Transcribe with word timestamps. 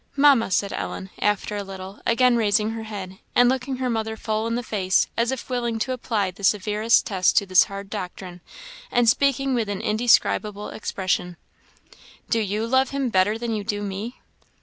"Mamma," 0.15 0.49
said 0.49 0.73
Ellen, 0.73 1.11
after 1.19 1.55
a 1.55 1.63
little, 1.63 2.01
again 2.07 2.35
raising 2.35 2.71
her 2.71 2.81
head, 2.85 3.19
and 3.35 3.47
looking 3.47 3.75
her 3.75 3.87
mother 3.87 4.17
full 4.17 4.47
in 4.47 4.55
the 4.55 4.63
face, 4.63 5.05
as 5.15 5.31
if 5.31 5.47
willing 5.47 5.77
to 5.77 5.91
apply 5.91 6.31
the 6.31 6.43
severest 6.43 7.05
test 7.05 7.37
to 7.37 7.45
this 7.45 7.65
hard 7.65 7.87
doctrine, 7.91 8.41
and 8.91 9.07
speaking 9.07 9.53
with 9.53 9.69
an 9.69 9.79
indescribable 9.79 10.69
expression, 10.69 11.37
"do 12.31 12.39
you 12.39 12.65
love 12.65 12.89
him 12.89 13.11
_better 13.11 13.39
than 13.39 13.53
you 13.55 13.63
do 13.63 13.83
me? 13.83 14.15